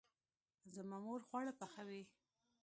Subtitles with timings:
[0.75, 2.03] زما مور خواړه پخوي